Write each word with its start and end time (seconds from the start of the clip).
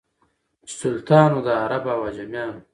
چي 0.67 0.73
سلطان 0.81 1.29
وو 1.33 1.45
د 1.47 1.49
عرب 1.63 1.83
او 1.93 1.99
عجمیانو 2.09 2.61